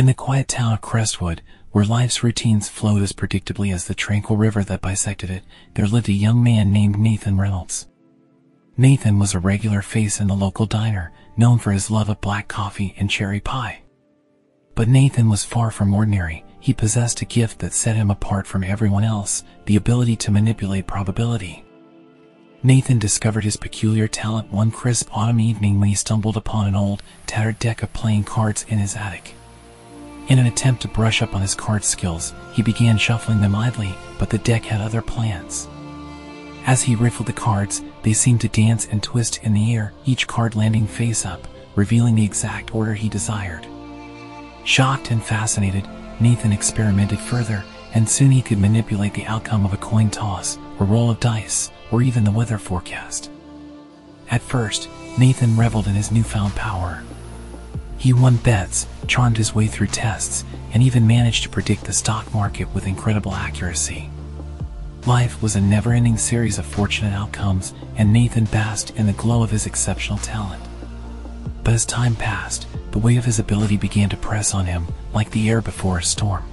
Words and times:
In 0.00 0.06
the 0.06 0.14
quiet 0.14 0.48
town 0.48 0.72
of 0.72 0.80
Crestwood, 0.80 1.42
where 1.72 1.84
life's 1.84 2.22
routines 2.22 2.70
flowed 2.70 3.02
as 3.02 3.12
predictably 3.12 3.70
as 3.70 3.84
the 3.84 3.94
tranquil 3.94 4.38
river 4.38 4.64
that 4.64 4.80
bisected 4.80 5.28
it, 5.28 5.42
there 5.74 5.86
lived 5.86 6.08
a 6.08 6.12
young 6.12 6.42
man 6.42 6.72
named 6.72 6.98
Nathan 6.98 7.36
Reynolds. 7.36 7.86
Nathan 8.78 9.18
was 9.18 9.34
a 9.34 9.38
regular 9.38 9.82
face 9.82 10.18
in 10.18 10.28
the 10.28 10.34
local 10.34 10.64
diner, 10.64 11.12
known 11.36 11.58
for 11.58 11.70
his 11.70 11.90
love 11.90 12.08
of 12.08 12.22
black 12.22 12.48
coffee 12.48 12.94
and 12.96 13.10
cherry 13.10 13.40
pie. 13.40 13.82
But 14.74 14.88
Nathan 14.88 15.28
was 15.28 15.44
far 15.44 15.70
from 15.70 15.92
ordinary. 15.92 16.46
He 16.60 16.72
possessed 16.72 17.20
a 17.20 17.26
gift 17.26 17.58
that 17.58 17.74
set 17.74 17.96
him 17.96 18.10
apart 18.10 18.46
from 18.46 18.64
everyone 18.64 19.04
else, 19.04 19.44
the 19.66 19.76
ability 19.76 20.16
to 20.16 20.30
manipulate 20.30 20.86
probability. 20.86 21.62
Nathan 22.62 22.98
discovered 22.98 23.44
his 23.44 23.58
peculiar 23.58 24.08
talent 24.08 24.50
one 24.50 24.70
crisp 24.70 25.10
autumn 25.12 25.40
evening 25.40 25.78
when 25.78 25.90
he 25.90 25.94
stumbled 25.94 26.38
upon 26.38 26.66
an 26.66 26.74
old, 26.74 27.02
tattered 27.26 27.58
deck 27.58 27.82
of 27.82 27.92
playing 27.92 28.24
cards 28.24 28.64
in 28.66 28.78
his 28.78 28.96
attic. 28.96 29.34
In 30.30 30.38
an 30.38 30.46
attempt 30.46 30.82
to 30.82 30.88
brush 30.88 31.22
up 31.22 31.34
on 31.34 31.42
his 31.42 31.56
card 31.56 31.82
skills, 31.82 32.32
he 32.54 32.62
began 32.62 32.96
shuffling 32.96 33.40
them 33.40 33.56
idly, 33.56 33.92
but 34.16 34.30
the 34.30 34.38
deck 34.38 34.64
had 34.64 34.80
other 34.80 35.02
plans. 35.02 35.66
As 36.66 36.82
he 36.82 36.94
riffled 36.94 37.26
the 37.26 37.32
cards, 37.32 37.82
they 38.02 38.12
seemed 38.12 38.40
to 38.42 38.48
dance 38.48 38.86
and 38.86 39.02
twist 39.02 39.40
in 39.42 39.54
the 39.54 39.74
air, 39.74 39.92
each 40.06 40.28
card 40.28 40.54
landing 40.54 40.86
face 40.86 41.26
up, 41.26 41.48
revealing 41.74 42.14
the 42.14 42.24
exact 42.24 42.72
order 42.72 42.94
he 42.94 43.08
desired. 43.08 43.66
Shocked 44.62 45.10
and 45.10 45.20
fascinated, 45.20 45.88
Nathan 46.20 46.52
experimented 46.52 47.18
further, 47.18 47.64
and 47.92 48.08
soon 48.08 48.30
he 48.30 48.40
could 48.40 48.58
manipulate 48.58 49.14
the 49.14 49.26
outcome 49.26 49.64
of 49.64 49.72
a 49.72 49.78
coin 49.78 50.10
toss, 50.10 50.58
a 50.78 50.84
roll 50.84 51.10
of 51.10 51.18
dice, 51.18 51.72
or 51.90 52.02
even 52.02 52.22
the 52.22 52.30
weather 52.30 52.58
forecast. 52.58 53.32
At 54.30 54.42
first, 54.42 54.88
Nathan 55.18 55.56
reveled 55.56 55.88
in 55.88 55.94
his 55.94 56.12
newfound 56.12 56.54
power. 56.54 57.02
He 57.98 58.12
won 58.12 58.36
bets, 58.36 58.86
charmed 59.10 59.36
his 59.36 59.54
way 59.54 59.66
through 59.66 59.88
tests, 59.88 60.44
and 60.72 60.84
even 60.84 61.04
managed 61.04 61.42
to 61.42 61.48
predict 61.48 61.84
the 61.84 61.92
stock 61.92 62.32
market 62.32 62.72
with 62.72 62.86
incredible 62.86 63.34
accuracy. 63.34 64.08
Life 65.04 65.42
was 65.42 65.56
a 65.56 65.60
never-ending 65.60 66.16
series 66.16 66.58
of 66.58 66.64
fortunate 66.64 67.12
outcomes, 67.12 67.74
and 67.96 68.12
Nathan 68.12 68.44
basked 68.44 68.92
in 68.92 69.06
the 69.06 69.12
glow 69.12 69.42
of 69.42 69.50
his 69.50 69.66
exceptional 69.66 70.18
talent. 70.18 70.62
But 71.64 71.74
as 71.74 71.84
time 71.84 72.14
passed, 72.14 72.68
the 72.92 73.00
weight 73.00 73.18
of 73.18 73.24
his 73.24 73.40
ability 73.40 73.78
began 73.78 74.08
to 74.10 74.16
press 74.16 74.54
on 74.54 74.66
him, 74.66 74.86
like 75.12 75.32
the 75.32 75.50
air 75.50 75.60
before 75.60 75.98
a 75.98 76.02
storm. 76.04 76.44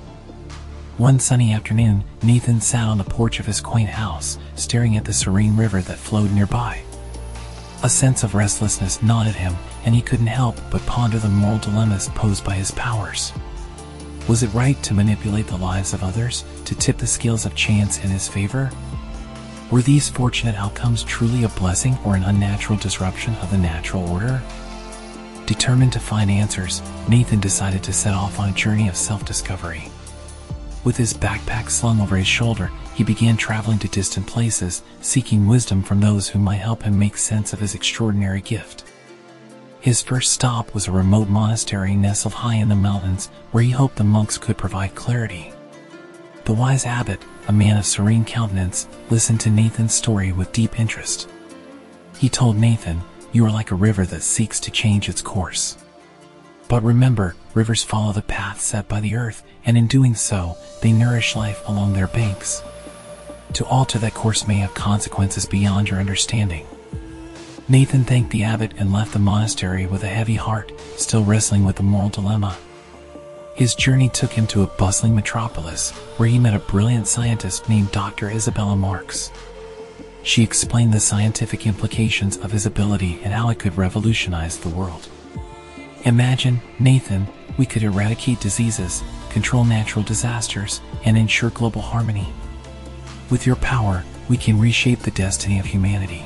One 0.98 1.20
sunny 1.20 1.54
afternoon, 1.54 2.04
Nathan 2.24 2.60
sat 2.60 2.88
on 2.88 2.98
the 2.98 3.04
porch 3.04 3.40
of 3.40 3.46
his 3.46 3.62
quaint 3.62 3.92
house, 3.92 4.40
staring 4.56 4.98
at 4.98 5.06
the 5.06 5.14
serene 5.14 5.56
river 5.56 5.80
that 5.82 6.00
flowed 6.00 6.32
nearby. 6.32 6.82
A 7.84 7.90
sense 7.90 8.24
of 8.24 8.34
restlessness 8.34 9.04
gnawed 9.04 9.28
at 9.28 9.36
him, 9.36 9.54
and 9.88 9.96
he 9.96 10.02
couldn't 10.02 10.28
help 10.28 10.58
but 10.70 10.86
ponder 10.86 11.18
the 11.18 11.30
moral 11.30 11.60
dilemmas 11.60 12.10
posed 12.10 12.44
by 12.44 12.54
his 12.54 12.72
powers. 12.72 13.32
Was 14.28 14.44
it 14.44 14.54
right 14.54 14.76
to 14.84 14.94
manipulate 14.94 15.48
the 15.48 15.56
lives 15.56 15.94
of 15.94 16.04
others, 16.04 16.44
to 16.66 16.76
tip 16.76 16.98
the 16.98 17.08
scales 17.08 17.46
of 17.46 17.56
chance 17.56 18.04
in 18.04 18.10
his 18.10 18.28
favor? 18.28 18.70
Were 19.72 19.82
these 19.82 20.10
fortunate 20.10 20.56
outcomes 20.56 21.06
truly 21.06 21.46
a 21.46 21.50
blessing 21.50 21.98
or 22.04 22.18
an 22.18 22.24
unnatural 22.24 22.78
disruption 22.78 23.34
of 23.36 23.50
the 23.50 23.58
natural 23.58 24.10
order? 24.12 24.42
Determined 25.46 25.94
to 25.94 26.02
find 26.02 26.30
answers, 26.30 26.82
Nathan 27.08 27.40
decided 27.40 27.82
to 27.84 27.94
set 27.94 28.14
off 28.14 28.42
on 28.42 28.50
a 28.50 28.54
journey 28.54 28.90
of 28.90 28.98
self-discovery. 28.98 29.90
With 30.84 30.98
his 30.98 31.14
backpack 31.14 31.70
slung 31.70 32.02
over 32.02 32.18
his 32.18 32.28
shoulder, 32.28 32.72
he 32.94 33.06
began 33.06 33.38
traveling 33.38 33.80
to 33.80 33.88
distant 33.88 34.28
places, 34.28 34.84
seeking 35.00 35.48
wisdom 35.48 35.82
from 35.82 36.02
those 36.02 36.28
who 36.28 36.40
might 36.40 36.58
help 36.58 36.84
him 36.84 37.00
make 37.00 37.16
sense 37.16 37.54
of 37.54 37.62
his 37.62 37.74
extraordinary 37.74 38.42
gift. 38.42 38.84
His 39.80 40.02
first 40.02 40.34
stop 40.34 40.74
was 40.74 40.88
a 40.88 40.92
remote 40.92 41.30
monastery 41.30 41.96
nestled 41.96 42.34
high 42.34 42.56
in 42.56 42.70
the 42.70 42.76
mountains, 42.76 43.28
where 43.52 43.64
he 43.64 43.72
hoped 43.72 43.96
the 43.96 44.04
monks 44.04 44.38
could 44.38 44.58
provide 44.58 44.96
clarity. 44.96 45.54
The 46.46 46.54
wise 46.54 46.86
abbot, 46.86 47.22
a 47.48 47.54
man 47.54 47.78
of 47.78 47.86
serene 47.86 48.26
countenance, 48.26 48.88
listened 49.10 49.40
to 49.42 49.50
Nathan's 49.50 49.94
story 49.94 50.32
with 50.32 50.52
deep 50.52 50.80
interest. 50.80 51.30
He 52.18 52.30
told 52.30 52.58
Nathan, 52.58 53.02
you 53.32 53.46
are 53.46 53.52
like 53.52 53.72
a 53.72 53.76
river 53.76 54.06
that 54.06 54.24
seeks 54.24 54.60
to 54.62 54.72
change 54.72 55.10
its 55.10 55.22
course. 55.22 55.78
But 56.68 56.84
remember, 56.84 57.36
rivers 57.54 57.84
follow 57.84 58.12
the 58.12 58.22
path 58.22 58.60
set 58.60 58.88
by 58.88 59.00
the 59.00 59.16
earth, 59.16 59.44
and 59.66 59.78
in 59.78 59.88
doing 59.88 60.16
so, 60.16 60.58
they 60.82 60.92
nourish 60.92 61.36
life 61.36 61.62
along 61.68 61.94
their 61.94 62.08
banks. 62.08 62.64
To 63.54 63.66
alter 63.66 64.00
that 64.00 64.14
course 64.14 64.48
may 64.48 64.56
have 64.56 64.74
consequences 64.74 65.46
beyond 65.46 65.90
your 65.90 66.00
understanding. 66.00 66.66
Nathan 67.70 68.06
thanked 68.06 68.30
the 68.30 68.44
abbot 68.44 68.72
and 68.78 68.94
left 68.94 69.12
the 69.12 69.20
monastery 69.20 69.86
with 69.86 70.04
a 70.04 70.08
heavy 70.08 70.36
heart, 70.36 70.72
still 70.96 71.26
wrestling 71.26 71.66
with 71.66 71.76
the 71.76 71.84
moral 71.84 72.08
dilemma. 72.08 72.56
His 73.56 73.76
journey 73.76 74.08
took 74.08 74.32
him 74.32 74.48
to 74.48 74.64
a 74.64 74.68
bustling 74.68 75.14
metropolis, 75.14 75.92
where 76.16 76.30
he 76.30 76.40
met 76.40 76.54
a 76.54 76.60
brilliant 76.60 77.08
scientist 77.08 77.68
named 77.68 77.92
Dr. 77.92 78.30
Isabella 78.30 78.78
Marks. 78.78 79.32
She 80.24 80.44
explained 80.44 80.94
the 80.94 81.02
scientific 81.02 81.68
implications 81.68 82.38
of 82.38 82.52
his 82.52 82.66
ability 82.66 83.20
and 83.22 83.34
how 83.34 83.50
it 83.50 83.60
could 83.60 83.78
revolutionize 83.78 84.58
the 84.58 84.70
world. 84.70 85.10
Imagine, 86.06 86.62
Nathan, 86.80 87.28
we 87.58 87.66
could 87.66 87.84
eradicate 87.84 88.40
diseases, 88.40 89.04
control 89.30 89.66
natural 89.66 90.06
disasters, 90.06 90.80
and 91.04 91.18
ensure 91.18 91.50
global 91.50 91.82
harmony. 91.82 92.28
With 93.30 93.46
your 93.46 93.58
power, 93.58 94.06
we 94.30 94.38
can 94.38 94.58
reshape 94.58 95.00
the 95.00 95.12
destiny 95.12 95.60
of 95.60 95.66
humanity. 95.66 96.24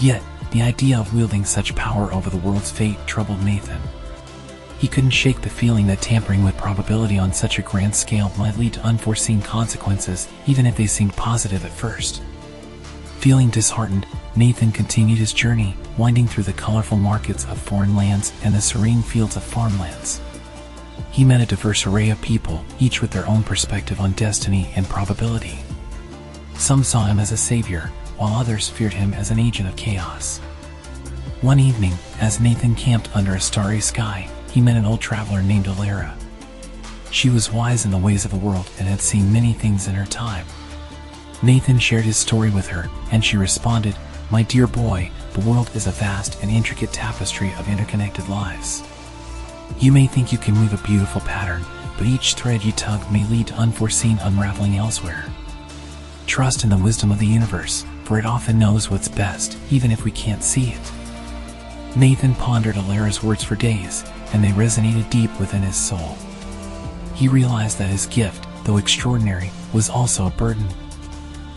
Yet, 0.00 0.22
the 0.50 0.62
idea 0.62 0.98
of 0.98 1.14
wielding 1.14 1.44
such 1.44 1.74
power 1.74 2.12
over 2.12 2.30
the 2.30 2.38
world's 2.38 2.70
fate 2.70 2.98
troubled 3.06 3.44
Nathan. 3.44 3.80
He 4.78 4.88
couldn't 4.88 5.10
shake 5.10 5.42
the 5.42 5.50
feeling 5.50 5.86
that 5.88 6.00
tampering 6.00 6.42
with 6.42 6.56
probability 6.56 7.18
on 7.18 7.34
such 7.34 7.58
a 7.58 7.62
grand 7.62 7.94
scale 7.94 8.32
might 8.38 8.56
lead 8.56 8.72
to 8.72 8.80
unforeseen 8.80 9.42
consequences, 9.42 10.26
even 10.46 10.64
if 10.64 10.76
they 10.76 10.86
seemed 10.86 11.12
positive 11.12 11.66
at 11.66 11.70
first. 11.70 12.22
Feeling 13.18 13.50
disheartened, 13.50 14.06
Nathan 14.34 14.72
continued 14.72 15.18
his 15.18 15.34
journey, 15.34 15.76
winding 15.98 16.26
through 16.26 16.44
the 16.44 16.54
colorful 16.54 16.96
markets 16.96 17.44
of 17.44 17.60
foreign 17.60 17.94
lands 17.94 18.32
and 18.42 18.54
the 18.54 18.60
serene 18.62 19.02
fields 19.02 19.36
of 19.36 19.42
farmlands. 19.42 20.22
He 21.10 21.24
met 21.24 21.42
a 21.42 21.46
diverse 21.46 21.86
array 21.86 22.08
of 22.08 22.22
people, 22.22 22.64
each 22.78 23.02
with 23.02 23.10
their 23.10 23.28
own 23.28 23.42
perspective 23.42 24.00
on 24.00 24.12
destiny 24.12 24.70
and 24.76 24.88
probability. 24.88 25.58
Some 26.54 26.84
saw 26.84 27.04
him 27.04 27.18
as 27.18 27.32
a 27.32 27.36
savior, 27.36 27.90
while 28.20 28.34
others 28.34 28.68
feared 28.68 28.92
him 28.92 29.14
as 29.14 29.30
an 29.30 29.38
agent 29.38 29.66
of 29.66 29.76
chaos. 29.76 30.40
One 31.40 31.58
evening, 31.58 31.94
as 32.20 32.38
Nathan 32.38 32.74
camped 32.74 33.08
under 33.16 33.32
a 33.32 33.40
starry 33.40 33.80
sky, 33.80 34.28
he 34.50 34.60
met 34.60 34.76
an 34.76 34.84
old 34.84 35.00
traveler 35.00 35.40
named 35.40 35.64
Alara. 35.64 36.14
She 37.10 37.30
was 37.30 37.50
wise 37.50 37.86
in 37.86 37.90
the 37.90 37.96
ways 37.96 38.26
of 38.26 38.30
the 38.30 38.36
world 38.36 38.70
and 38.78 38.86
had 38.86 39.00
seen 39.00 39.32
many 39.32 39.54
things 39.54 39.88
in 39.88 39.94
her 39.94 40.04
time. 40.04 40.44
Nathan 41.42 41.78
shared 41.78 42.04
his 42.04 42.18
story 42.18 42.50
with 42.50 42.66
her, 42.66 42.90
and 43.10 43.24
she 43.24 43.38
responded, 43.38 43.96
My 44.30 44.42
dear 44.42 44.66
boy, 44.66 45.10
the 45.32 45.40
world 45.40 45.70
is 45.74 45.86
a 45.86 45.92
vast 45.92 46.42
and 46.42 46.50
intricate 46.50 46.92
tapestry 46.92 47.54
of 47.58 47.70
interconnected 47.70 48.28
lives. 48.28 48.82
You 49.78 49.92
may 49.92 50.06
think 50.06 50.30
you 50.30 50.36
can 50.36 50.60
weave 50.60 50.74
a 50.74 50.86
beautiful 50.86 51.22
pattern, 51.22 51.64
but 51.96 52.06
each 52.06 52.34
thread 52.34 52.62
you 52.62 52.72
tug 52.72 53.10
may 53.10 53.26
lead 53.28 53.46
to 53.46 53.54
unforeseen 53.54 54.18
unraveling 54.20 54.76
elsewhere. 54.76 55.24
Trust 56.26 56.64
in 56.64 56.70
the 56.70 56.76
wisdom 56.76 57.10
of 57.10 57.18
the 57.18 57.26
universe, 57.26 57.86
for 58.10 58.18
it 58.18 58.26
often 58.26 58.58
knows 58.58 58.90
what's 58.90 59.06
best, 59.06 59.56
even 59.70 59.92
if 59.92 60.02
we 60.02 60.10
can't 60.10 60.42
see 60.42 60.70
it. 60.70 60.92
Nathan 61.96 62.34
pondered 62.34 62.74
Alara's 62.74 63.22
words 63.22 63.44
for 63.44 63.54
days, 63.54 64.04
and 64.32 64.42
they 64.42 64.48
resonated 64.48 65.08
deep 65.10 65.30
within 65.38 65.62
his 65.62 65.76
soul. 65.76 66.18
He 67.14 67.28
realized 67.28 67.78
that 67.78 67.88
his 67.88 68.06
gift, 68.06 68.48
though 68.64 68.78
extraordinary, 68.78 69.52
was 69.72 69.88
also 69.88 70.26
a 70.26 70.30
burden. 70.30 70.66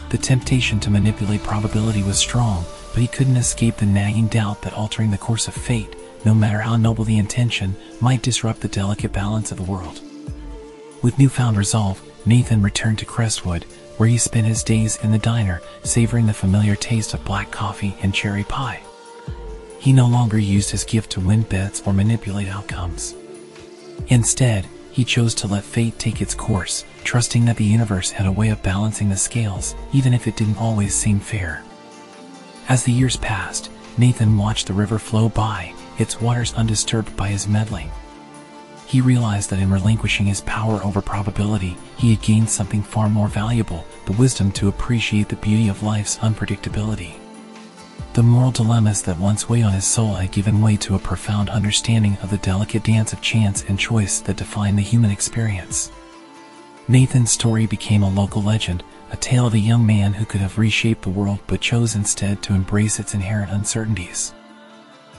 The 0.10 0.20
temptation 0.20 0.80
to 0.82 0.92
manipulate 0.92 1.42
probability 1.42 2.04
was 2.04 2.20
strong, 2.20 2.66
but 2.94 3.02
he 3.02 3.08
couldn't 3.08 3.38
escape 3.38 3.78
the 3.78 3.88
nagging 3.88 4.28
doubt 4.28 4.62
that 4.62 4.78
altering 4.78 5.10
the 5.10 5.18
course 5.18 5.48
of 5.48 5.56
fate, 5.56 5.96
no 6.24 6.36
matter 6.36 6.60
how 6.60 6.78
noble 6.78 7.04
the 7.04 7.18
intention, 7.18 7.76
might 8.00 8.22
disrupt 8.22 8.62
the 8.62 8.68
delicate 8.68 9.12
balance 9.12 9.52
of 9.52 9.58
the 9.58 9.64
world. 9.64 10.02
With 11.02 11.18
newfound 11.18 11.58
resolve, 11.58 12.00
Nathan 12.28 12.62
returned 12.62 13.00
to 13.00 13.06
Crestwood, 13.06 13.66
where 13.98 14.10
he 14.10 14.18
spent 14.18 14.48
his 14.48 14.64
days 14.64 14.98
in 15.04 15.12
the 15.12 15.20
diner, 15.20 15.62
savoring 15.84 16.26
the 16.26 16.34
familiar 16.34 16.76
taste 16.76 17.14
of 17.14 17.26
black 17.26 17.52
coffee 17.52 17.96
and 18.02 18.14
cherry 18.14 18.44
pie. 18.44 18.82
He 19.80 19.94
no 19.94 20.08
longer 20.08 20.38
used 20.38 20.72
his 20.72 20.84
gift 20.84 21.12
to 21.12 21.20
win 21.20 21.42
bets 21.42 21.82
or 21.86 21.94
manipulate 21.94 22.48
outcomes. 22.48 23.16
Instead, 24.08 24.68
he 24.92 25.04
chose 25.04 25.34
to 25.36 25.48
let 25.48 25.64
fate 25.64 25.98
take 25.98 26.22
its 26.22 26.36
course, 26.36 26.86
trusting 27.04 27.46
that 27.46 27.58
the 27.58 27.64
universe 27.64 28.12
had 28.12 28.28
a 28.28 28.32
way 28.32 28.50
of 28.50 28.64
balancing 28.64 29.10
the 29.10 29.18
scales, 29.18 29.76
even 29.92 30.14
if 30.14 30.28
it 30.28 30.36
didn't 30.36 30.58
always 30.58 30.94
seem 30.94 31.20
fair. 31.20 31.64
As 32.70 32.84
the 32.84 32.92
years 32.92 33.18
passed, 33.18 33.70
Nathan 33.98 34.38
watched 34.38 34.68
the 34.68 34.74
river 34.74 35.00
flow 35.00 35.30
by, 35.30 35.74
its 35.98 36.22
waters 36.22 36.54
undisturbed 36.54 37.16
by 37.18 37.28
his 37.30 37.48
meddling. 37.48 37.92
He 38.94 39.02
realized 39.02 39.50
that 39.50 39.58
in 39.58 39.72
relinquishing 39.72 40.28
his 40.28 40.42
power 40.42 40.80
over 40.84 41.02
probability, 41.02 41.76
he 41.98 42.12
had 42.12 42.22
gained 42.22 42.48
something 42.48 42.84
far 42.84 43.10
more 43.10 43.28
valuable, 43.28 43.88
the 44.06 44.12
wisdom 44.12 44.52
to 44.52 44.68
appreciate 44.68 45.30
the 45.30 45.36
beauty 45.36 45.68
of 45.68 45.82
life's 45.82 46.18
unpredictability. 46.18 47.16
The 48.14 48.22
moral 48.22 48.52
dilemmas 48.52 49.02
that 49.02 49.18
once 49.18 49.50
weighed 49.50 49.64
on 49.64 49.74
his 49.74 49.86
soul 49.86 50.14
had 50.14 50.32
given 50.32 50.62
way 50.62 50.76
to 50.76 50.94
a 50.94 51.00
profound 51.00 51.50
understanding 51.50 52.20
of 52.22 52.30
the 52.30 52.38
delicate 52.38 52.84
dance 52.84 53.14
of 53.14 53.22
chance 53.22 53.64
and 53.68 53.80
choice 53.80 54.20
that 54.20 54.38
define 54.38 54.76
the 54.76 54.84
human 54.84 55.10
experience. 55.10 55.92
Nathan's 56.88 57.32
story 57.32 57.66
became 57.66 58.04
a 58.04 58.10
local 58.12 58.44
legend, 58.44 58.84
a 59.10 59.18
tale 59.18 59.48
of 59.48 59.56
a 59.56 59.60
young 59.60 59.88
man 59.88 60.14
who 60.14 60.26
could 60.26 60.42
have 60.42 60.60
reshaped 60.60 61.02
the 61.02 61.10
world 61.10 61.40
but 61.48 61.62
chose 61.62 61.96
instead 61.96 62.44
to 62.44 62.54
embrace 62.54 63.00
its 63.00 63.16
inherent 63.16 63.52
uncertainties. 63.52 64.36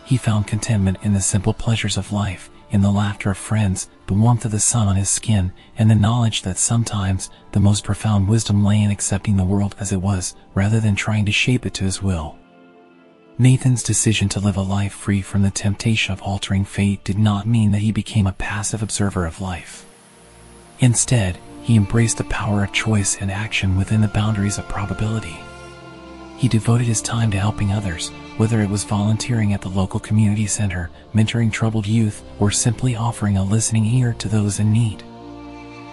He 0.05 0.17
found 0.17 0.47
contentment 0.47 0.99
in 1.03 1.13
the 1.13 1.21
simple 1.21 1.55
pleasures 1.55 1.97
of 1.97 2.13
life, 2.13 2.51
in 2.75 2.83
the 2.83 2.91
laughter 2.91 3.31
of 3.31 3.39
friends, 3.39 3.89
the 4.09 4.15
warmth 4.15 4.45
of 4.45 4.51
the 4.51 4.59
sun 4.59 4.89
on 4.89 4.97
his 4.97 5.09
skin, 5.09 5.53
and 5.79 5.89
the 5.89 5.95
knowledge 5.95 6.43
that 6.43 6.59
sometimes 6.59 7.31
the 7.53 7.61
most 7.61 7.85
profound 7.85 8.27
wisdom 8.27 8.65
lay 8.65 8.83
in 8.83 8.91
accepting 8.91 9.37
the 9.37 9.45
world 9.45 9.77
as 9.79 9.93
it 9.93 10.03
was, 10.03 10.35
rather 10.55 10.81
than 10.81 10.97
trying 10.97 11.25
to 11.25 11.31
shape 11.31 11.65
it 11.65 11.73
to 11.73 11.85
his 11.85 12.03
will. 12.03 12.37
Nathan's 13.39 13.85
decision 13.85 14.29
to 14.31 14.41
live 14.41 14.57
a 14.57 14.63
life 14.63 14.93
free 14.93 15.23
from 15.23 15.43
the 15.43 15.53
temptation 15.53 16.13
of 16.13 16.21
altering 16.23 16.65
fate 16.65 17.05
did 17.05 17.17
not 17.17 17.47
mean 17.47 17.71
that 17.71 17.83
he 17.83 17.93
became 17.93 18.27
a 18.27 18.33
passive 18.33 18.83
observer 18.83 19.25
of 19.25 19.41
life. 19.41 19.87
Instead, 20.81 21.39
he 21.63 21.77
embraced 21.77 22.19
the 22.19 22.25
power 22.25 22.65
of 22.65 22.73
choice 22.73 23.17
and 23.21 23.31
action 23.31 23.77
within 23.79 24.01
the 24.01 24.09
boundaries 24.09 24.59
of 24.59 24.69
probability. 24.69 25.37
He 26.39 26.49
devoted 26.49 26.89
his 26.89 27.01
time 27.01 27.31
to 27.31 27.39
helping 27.39 27.71
others, 27.71 28.11
whether 28.37 28.61
it 28.61 28.69
was 28.71 28.85
volunteering 28.85 29.53
at 29.53 29.61
the 29.61 29.69
local 29.69 30.01
community 30.01 30.47
center, 30.47 30.91
mentoring 31.15 31.53
troubled 31.53 31.87
youth, 31.87 32.23
or 32.41 32.51
simply 32.51 32.97
offering 32.97 33.37
a 33.37 33.45
listening 33.45 33.87
ear 33.87 34.13
to 34.15 34.29
those 34.29 34.59
in 34.59 34.73
need. 34.73 35.03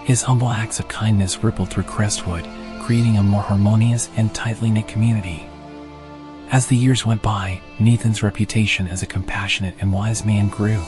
His 0.03 0.23
humble 0.23 0.49
acts 0.49 0.79
of 0.79 0.87
kindness 0.87 1.43
rippled 1.43 1.69
through 1.69 1.83
Crestwood, 1.83 2.47
creating 2.81 3.17
a 3.17 3.23
more 3.23 3.43
harmonious 3.43 4.09
and 4.17 4.33
tightly 4.33 4.71
knit 4.71 4.87
community. 4.87 5.45
As 6.51 6.67
the 6.67 6.75
years 6.75 7.05
went 7.05 7.21
by, 7.21 7.61
Nathan's 7.79 8.23
reputation 8.23 8.87
as 8.87 9.03
a 9.03 9.07
compassionate 9.07 9.75
and 9.79 9.93
wise 9.93 10.25
man 10.25 10.49
grew. 10.49 10.83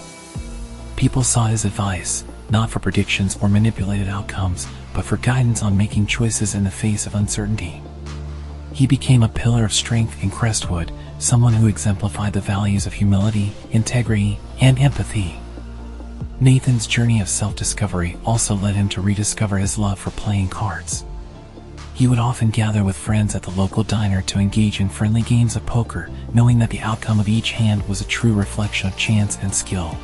People 0.96 1.24
sought 1.24 1.52
his 1.52 1.66
advice, 1.66 2.26
not 2.50 2.70
for 2.70 2.80
predictions 2.80 3.38
or 3.42 3.48
manipulated 3.48 4.10
outcomes, 4.10 4.68
but 4.94 5.06
for 5.06 5.18
guidance 5.18 5.64
on 5.64 5.78
making 5.78 6.08
choices 6.08 6.56
in 6.56 6.64
the 6.64 6.72
face 6.72 7.06
of 7.06 7.16
uncertainty. 7.16 7.82
He 8.74 8.88
became 8.88 9.24
a 9.24 9.30
pillar 9.30 9.64
of 9.64 9.72
strength 9.72 10.22
in 10.24 10.32
Crestwood, 10.32 10.92
someone 11.24 11.54
who 11.54 11.68
exemplified 11.68 12.34
the 12.34 12.42
values 12.42 12.86
of 12.86 12.92
humility, 12.92 13.54
integrity, 13.72 14.38
and 14.60 14.78
empathy. 14.78 15.40
Nathan's 16.42 16.86
journey 16.86 17.22
of 17.22 17.30
self-discovery 17.30 18.18
also 18.26 18.56
led 18.56 18.76
him 18.76 18.90
to 18.90 19.02
rediscover 19.02 19.58
his 19.58 19.78
love 19.78 19.98
for 19.98 20.12
playing 20.12 20.50
cards. 20.50 21.06
He 21.94 22.08
would 22.08 22.20
often 22.20 22.50
gather 22.50 22.84
with 22.84 22.98
friends 22.98 23.36
at 23.36 23.44
the 23.44 23.52
local 23.52 23.84
diner 23.84 24.22
to 24.24 24.40
engage 24.40 24.82
in 24.82 24.90
friendly 24.90 25.22
games 25.22 25.56
of 25.56 25.66
poker, 25.66 26.10
knowing 26.34 26.60
that 26.60 26.70
the 26.70 26.82
outcome 26.82 27.22
of 27.22 27.30
each 27.30 27.52
hand 27.52 27.88
was 27.88 28.02
a 28.02 28.08
true 28.08 28.34
reflection 28.34 28.90
of 28.90 28.98
chance 28.98 29.38
and 29.42 29.56
skill. 29.56 29.98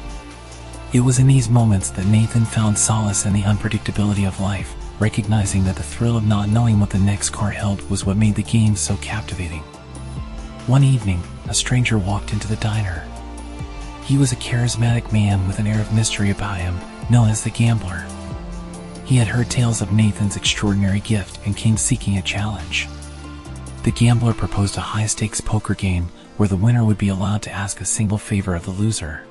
It 0.94 1.02
was 1.02 1.20
in 1.20 1.28
these 1.28 1.50
moments 1.50 1.90
that 1.92 2.06
Nathan 2.06 2.46
found 2.46 2.78
solace 2.78 3.26
in 3.26 3.34
the 3.34 3.42
unpredictability 3.42 4.26
of 4.26 4.40
life, 4.40 4.74
recognizing 5.02 5.66
that 5.66 5.76
the 5.76 5.84
thrill 5.84 6.16
of 6.16 6.26
not 6.26 6.48
knowing 6.48 6.80
what 6.80 6.92
the 6.92 6.98
next 6.98 7.32
card 7.32 7.56
held 7.56 7.88
was 7.90 8.06
what 8.06 8.16
made 8.16 8.36
the 8.36 8.44
game 8.44 8.78
so 8.78 8.96
captivating. 8.98 9.64
One 10.70 10.84
evening, 10.84 11.24
a 11.48 11.54
stranger 11.56 11.98
walked 11.98 12.32
into 12.32 12.48
the 12.48 12.56
diner. 12.58 13.04
He 14.04 14.20
was 14.20 14.32
a 14.32 14.36
charismatic 14.36 15.12
man 15.12 15.48
with 15.48 15.58
an 15.58 15.66
air 15.66 15.82
of 15.82 15.92
mystery 15.96 16.30
about 16.30 16.60
him, 16.60 16.78
known 17.10 17.28
as 17.28 17.44
the 17.44 17.50
Gambler. 17.50 18.06
He 19.04 19.16
had 19.16 19.28
heard 19.28 19.50
tales 19.50 19.82
of 19.82 19.92
Nathan's 19.92 20.36
extraordinary 20.36 21.00
gift 21.00 21.40
and 21.44 21.58
came 21.58 21.76
seeking 21.76 22.20
a 22.20 22.22
challenge. 22.22 22.88
The 23.82 23.92
gambler 23.92 24.36
proposed 24.36 24.78
a 24.78 24.82
high 24.82 25.08
stakes 25.08 25.42
poker 25.42 25.74
game 25.74 26.10
where 26.38 26.48
the 26.48 26.56
winner 26.56 26.86
would 26.86 27.00
be 27.00 27.10
allowed 27.10 27.42
to 27.42 27.52
ask 27.52 27.82
a 27.82 27.86
single 27.86 28.20
favor 28.20 28.54
of 28.54 28.66
the 28.66 28.70
loser. 28.70 29.24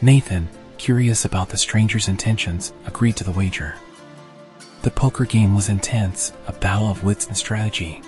Nathan, 0.00 0.48
curious 0.78 1.26
about 1.26 1.50
the 1.50 1.58
stranger's 1.58 2.08
intentions, 2.08 2.72
agreed 2.86 3.16
to 3.16 3.24
the 3.24 3.32
wager. 3.32 3.74
The 4.80 4.92
poker 4.92 5.26
game 5.26 5.54
was 5.54 5.68
intense, 5.68 6.32
a 6.46 6.54
battle 6.54 6.90
of 6.90 7.04
wits 7.04 7.26
and 7.26 7.36
strategy. 7.36 8.00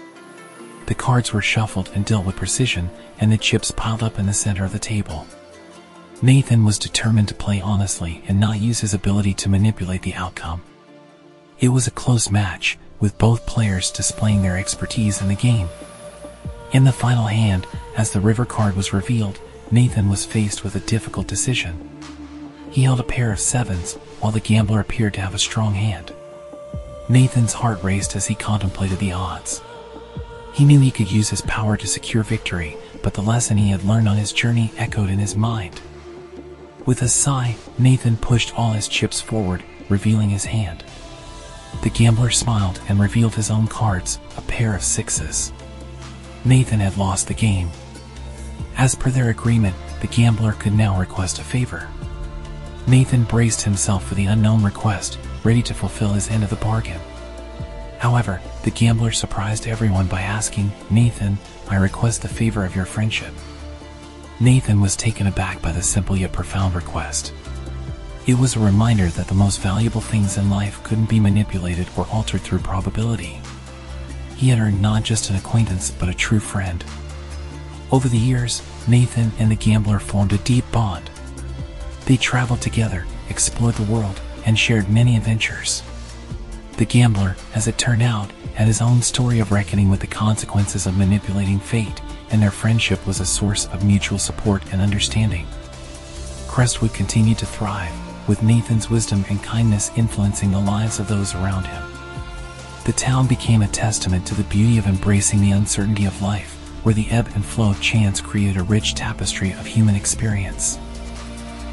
The 0.91 0.97
cards 0.97 1.33
were 1.33 1.41
shuffled 1.41 1.89
and 1.95 2.05
dealt 2.05 2.27
with 2.27 2.35
precision, 2.35 2.91
and 3.21 3.31
the 3.31 3.39
chips 3.39 3.71
piled 3.71 4.03
up 4.03 4.19
in 4.19 4.27
the 4.27 4.33
center 4.33 4.65
of 4.65 4.73
the 4.73 4.81
table. 4.81 5.25
Nathan 6.21 6.65
was 6.65 6.81
determined 6.81 7.29
to 7.29 7.35
play 7.35 7.61
honestly 7.61 8.25
and 8.27 8.41
not 8.41 8.61
use 8.61 8.81
his 8.81 8.93
ability 8.93 9.35
to 9.35 9.49
manipulate 9.49 10.03
the 10.03 10.15
outcome. 10.15 10.63
It 11.61 11.69
was 11.69 11.87
a 11.87 11.93
close 11.93 12.29
match, 12.29 12.77
with 12.99 13.19
both 13.19 13.47
players 13.47 13.93
displaying 13.93 14.43
their 14.43 14.59
expertise 14.59 15.23
in 15.23 15.29
the 15.29 15.37
game. 15.37 15.69
In 16.73 16.83
the 16.83 16.91
final 16.91 17.29
hand, 17.29 17.69
as 17.97 18.11
the 18.11 18.21
river 18.21 18.45
card 18.45 18.75
was 18.75 18.93
revealed, 18.93 19.39
Nathan 19.71 20.09
was 20.09 20.27
faced 20.27 20.65
with 20.65 20.75
a 20.75 20.81
difficult 20.81 21.29
decision. 21.29 21.89
He 22.73 22.83
held 22.83 22.99
a 22.99 23.05
pair 23.05 23.31
of 23.31 23.39
sevens, 23.39 23.95
while 24.19 24.33
the 24.33 24.41
gambler 24.41 24.81
appeared 24.81 25.15
to 25.15 25.21
have 25.21 25.35
a 25.35 25.39
strong 25.39 25.75
hand. 25.75 26.13
Nathan's 27.09 27.53
heart 27.53 27.81
raced 27.85 28.17
as 28.17 28.27
he 28.27 28.35
contemplated 28.35 28.99
the 28.99 29.13
odds. 29.13 29.63
He 30.53 30.65
knew 30.65 30.81
he 30.81 30.91
could 30.91 31.11
use 31.11 31.31
his 31.31 31.43
power 31.43 31.77
to 31.77 31.87
secure 31.87 32.23
victory, 32.23 32.77
but 33.03 33.15
the 33.15 33.23
lesson 33.23 33.57
he 33.57 33.71
had 33.71 33.85
learned 33.85 34.09
on 34.09 34.17
his 34.17 34.33
journey 34.33 34.73
echoed 34.77 35.11
in 35.11 35.19
his 35.19 35.37
mind. 35.37 35.81
With 36.87 37.03
a 37.03 37.09
sigh, 37.09 37.57
Nathan 37.79 38.17
pushed 38.17 38.59
all 38.59 38.73
his 38.73 38.89
chips 38.89 39.21
forward, 39.21 39.63
revealing 39.89 40.31
his 40.31 40.47
hand. 40.47 40.85
The 41.83 41.91
gambler 41.91 42.31
smiled 42.31 42.81
and 42.89 42.99
revealed 42.99 43.35
his 43.35 43.51
own 43.51 43.69
cards, 43.69 44.19
a 44.37 44.43
pair 44.43 44.75
of 44.75 44.83
sixes. 44.83 45.53
Nathan 46.45 46.81
had 46.81 46.97
lost 46.97 47.29
the 47.29 47.35
game. 47.35 47.71
As 48.77 48.95
per 48.95 49.11
their 49.11 49.29
agreement, 49.29 49.77
the 50.01 50.07
gambler 50.07 50.53
could 50.53 50.73
now 50.73 50.99
request 50.99 51.39
a 51.39 51.45
favor. 51.45 51.89
Nathan 52.87 53.25
braced 53.25 53.63
himself 53.63 54.05
for 54.07 54.15
the 54.15 54.27
unknown 54.27 54.63
request, 54.63 55.19
ready 55.45 55.63
to 55.63 55.75
fulfill 55.75 56.15
his 56.15 56.31
end 56.31 56.43
of 56.43 56.51
the 56.51 56.57
bargain. 56.57 57.01
However, 58.01 58.41
the 58.63 58.71
gambler 58.71 59.13
surprised 59.13 59.67
everyone 59.67 60.07
by 60.07 60.23
asking, 60.23 60.73
Nathan, 60.89 61.37
I 61.69 61.77
request 61.77 62.23
the 62.23 62.29
favor 62.29 62.65
of 62.65 62.75
your 62.75 62.87
friendship. 62.87 63.35
Nathan 64.41 64.81
was 64.81 64.97
taken 64.97 65.27
aback 65.27 65.61
by 65.61 65.71
the 65.71 65.83
simple 65.83 66.17
yet 66.17 66.33
profound 66.33 66.75
request. 66.75 67.35
It 68.27 68.39
was 68.39 68.57
a 68.57 68.61
reminder 68.61 69.09
that 69.09 69.27
the 69.27 69.35
most 69.35 69.61
valuable 69.61 70.01
things 70.01 70.39
in 70.39 70.49
life 70.49 70.83
couldn't 70.83 71.11
be 71.11 71.21
manipulated 71.21 71.89
or 71.95 72.07
altered 72.11 72.41
through 72.41 72.61
probability. 72.61 73.39
He 74.35 74.49
had 74.49 74.59
earned 74.59 74.81
not 74.81 75.03
just 75.03 75.29
an 75.29 75.37
acquaintance, 75.37 75.91
but 75.91 76.09
a 76.09 76.15
true 76.15 76.41
friend. 76.41 76.83
Over 77.93 78.09
the 78.09 78.17
years, 78.17 78.63
Nathan 78.89 79.31
and 79.39 79.51
the 79.51 79.57
gambler 79.57 79.99
formed 79.99 80.33
a 80.33 80.39
deep 80.39 80.65
bond. 80.73 81.11
They 82.07 82.17
traveled 82.17 82.63
together, 82.63 83.05
explored 83.29 83.75
the 83.75 83.93
world, 83.93 84.23
and 84.47 84.59
shared 84.59 84.89
many 84.89 85.19
adventures. 85.19 85.83
The 86.81 86.87
gambler, 86.87 87.37
as 87.55 87.69
it 87.69 87.77
turned 87.77 88.01
out, 88.01 88.31
had 88.55 88.67
his 88.67 88.81
own 88.81 89.03
story 89.03 89.39
of 89.39 89.53
reckoning 89.53 89.91
with 89.91 90.01
the 90.01 90.07
consequences 90.07 90.87
of 90.87 90.97
manipulating 90.97 91.61
fate, 91.61 92.01
and 92.31 92.41
their 92.41 92.51
friendship 92.51 93.07
was 93.07 93.21
a 93.21 93.27
source 93.27 93.67
of 93.67 93.85
mutual 93.85 94.17
support 94.17 94.63
and 94.73 94.81
understanding. 94.81 95.47
Crestwood 96.49 96.95
continued 96.95 97.37
to 97.37 97.45
thrive, 97.45 97.93
with 98.27 98.43
Nathan's 98.43 98.89
wisdom 98.89 99.27
and 99.29 99.43
kindness 99.43 99.91
influencing 99.95 100.53
the 100.53 100.59
lives 100.59 100.99
of 100.99 101.07
those 101.07 101.35
around 101.35 101.67
him. 101.67 101.83
The 102.87 102.95
town 102.95 103.27
became 103.27 103.61
a 103.61 103.69
testament 103.69 104.27
to 104.29 104.35
the 104.35 104.45
beauty 104.45 104.79
of 104.79 104.87
embracing 104.87 105.43
the 105.43 105.53
uncertainty 105.53 106.07
of 106.07 106.23
life, 106.23 106.55
where 106.83 106.95
the 106.95 107.11
ebb 107.11 107.29
and 107.35 107.45
flow 107.45 107.73
of 107.73 107.83
chance 107.83 108.23
created 108.23 108.57
a 108.57 108.63
rich 108.63 108.95
tapestry 108.95 109.53
of 109.53 109.67
human 109.67 109.97
experience. 109.97 110.79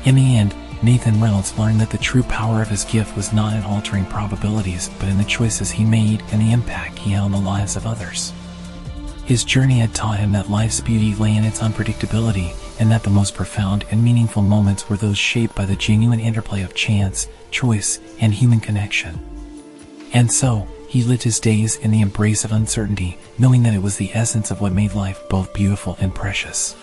In 0.04 0.16
the 0.16 0.36
end, 0.36 0.54
Nathan 0.84 1.20
Reynolds 1.20 1.58
learned 1.58 1.82
that 1.82 1.90
the 1.90 1.98
true 1.98 2.24
power 2.24 2.62
of 2.62 2.68
his 2.68 2.86
gift 2.86 3.16
was 3.16 3.34
not 3.34 3.54
in 3.54 3.64
altering 3.64 4.06
probabilities, 4.06 4.90
but 5.00 5.10
in 5.10 5.18
the 5.18 5.24
choices 5.24 5.72
he 5.72 5.84
made 5.84 6.22
and 6.32 6.42
the 6.42 6.52
impact 6.52 7.00
he 7.00 7.12
had 7.12 7.24
on 7.24 7.32
the 7.32 7.40
lives 7.40 7.76
of 7.76 7.88
others. 7.88 8.32
His 9.26 9.44
journey 9.44 9.80
had 9.80 9.96
taught 9.96 10.20
him 10.20 10.32
that 10.34 10.52
life's 10.52 10.80
beauty 10.80 11.16
lay 11.16 11.36
in 11.36 11.44
its 11.44 11.60
unpredictability, 11.60 12.56
and 12.80 12.92
that 12.92 13.04
the 13.04 13.10
most 13.10 13.34
profound 13.34 13.86
and 13.90 14.04
meaningful 14.04 14.44
moments 14.44 14.88
were 14.88 14.98
those 14.98 15.18
shaped 15.18 15.56
by 15.56 15.66
the 15.66 15.76
genuine 15.76 16.20
interplay 16.20 16.62
of 16.62 16.76
chance, 16.76 17.28
choice, 17.50 18.00
and 18.22 18.34
human 18.34 18.60
connection. 18.60 19.20
And 20.14 20.32
so, 20.32 20.68
he 20.88 21.04
lived 21.04 21.24
his 21.24 21.40
days 21.40 21.76
in 21.76 21.92
the 21.92 22.02
embrace 22.02 22.46
of 22.46 22.52
uncertainty, 22.52 23.18
knowing 23.38 23.64
that 23.64 23.74
it 23.74 23.82
was 23.82 23.98
the 23.98 24.12
essence 24.14 24.52
of 24.52 24.62
what 24.62 24.72
made 24.72 24.94
life 24.94 25.22
both 25.28 25.54
beautiful 25.54 25.98
and 26.00 26.14
precious. 26.14 26.76